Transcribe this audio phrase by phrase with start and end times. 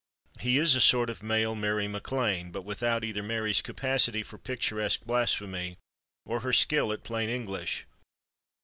[0.39, 5.01] He is a sort of male Mary MacLane, but without either Mary's capacity for picturesque
[5.05, 5.77] blasphemy
[6.25, 7.85] or her skill at plain English.